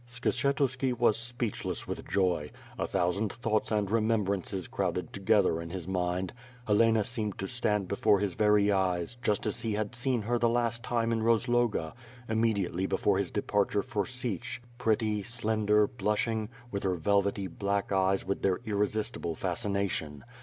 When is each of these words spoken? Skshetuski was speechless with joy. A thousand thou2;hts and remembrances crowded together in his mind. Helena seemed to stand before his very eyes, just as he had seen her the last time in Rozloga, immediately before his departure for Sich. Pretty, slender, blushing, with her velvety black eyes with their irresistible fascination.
Skshetuski 0.09 0.97
was 0.97 1.15
speechless 1.15 1.87
with 1.87 2.07
joy. 2.07 2.49
A 2.79 2.87
thousand 2.87 3.33
thou2;hts 3.43 3.71
and 3.71 3.91
remembrances 3.91 4.67
crowded 4.67 5.13
together 5.13 5.61
in 5.61 5.69
his 5.69 5.87
mind. 5.87 6.33
Helena 6.65 7.03
seemed 7.03 7.37
to 7.37 7.45
stand 7.47 7.87
before 7.87 8.19
his 8.19 8.33
very 8.33 8.71
eyes, 8.71 9.13
just 9.21 9.45
as 9.45 9.61
he 9.61 9.73
had 9.73 9.93
seen 9.93 10.23
her 10.23 10.39
the 10.39 10.49
last 10.49 10.81
time 10.81 11.11
in 11.11 11.21
Rozloga, 11.21 11.93
immediately 12.27 12.87
before 12.87 13.19
his 13.19 13.29
departure 13.29 13.83
for 13.83 14.07
Sich. 14.07 14.59
Pretty, 14.79 15.21
slender, 15.21 15.85
blushing, 15.85 16.49
with 16.71 16.81
her 16.81 16.95
velvety 16.95 17.45
black 17.45 17.91
eyes 17.91 18.25
with 18.25 18.41
their 18.41 18.57
irresistible 18.65 19.35
fascination. 19.35 20.23